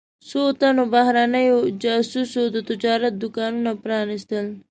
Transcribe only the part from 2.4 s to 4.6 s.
د تجارت دوکانونه پرانیستل.